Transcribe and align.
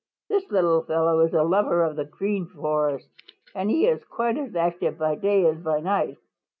"This 0.29 0.49
little 0.49 0.81
fellow 0.81 1.19
is 1.19 1.31
a 1.31 1.43
lover 1.43 1.83
of 1.83 1.95
the 1.95 2.05
Green 2.05 2.47
Forest, 2.47 3.07
and 3.53 3.69
he 3.69 3.85
is 3.85 4.03
quite 4.05 4.35
as 4.35 4.55
active 4.55 4.97
by 4.97 5.13
day 5.13 5.45
as 5.45 5.59
by 5.59 5.79
night. 5.79 6.17